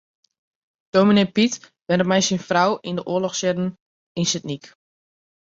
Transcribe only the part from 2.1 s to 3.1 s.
syn frou yn de